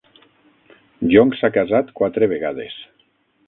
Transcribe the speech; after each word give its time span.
Jong 1.11 1.35
s'ha 1.41 1.53
casat 1.59 1.95
quatre 2.03 2.33
vegades. 2.35 2.83